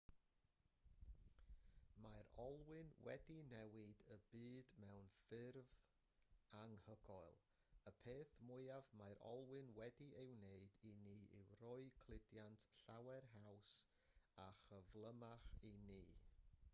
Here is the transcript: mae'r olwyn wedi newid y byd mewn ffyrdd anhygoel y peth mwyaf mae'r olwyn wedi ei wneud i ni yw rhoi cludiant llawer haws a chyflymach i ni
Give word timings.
mae'r 2.05 2.29
olwyn 2.43 2.87
wedi 3.07 3.35
newid 3.49 3.99
y 4.15 4.17
byd 4.31 4.71
mewn 4.85 5.11
ffyrdd 5.19 5.75
anhygoel 6.61 7.37
y 7.93 7.95
peth 8.07 8.33
mwyaf 8.53 8.89
mae'r 9.03 9.23
olwyn 9.35 9.71
wedi 9.83 10.09
ei 10.25 10.33
wneud 10.39 10.81
i 10.95 10.97
ni 11.05 11.15
yw 11.43 11.47
rhoi 11.59 11.85
cludiant 12.05 12.67
llawer 12.83 13.29
haws 13.37 13.79
a 14.49 14.51
chyflymach 14.65 15.49
i 15.73 15.77
ni 15.91 16.05